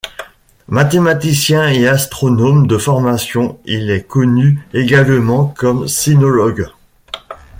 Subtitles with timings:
[0.67, 6.65] Mathématicien et astronome de formation il est connu également comme sinologue.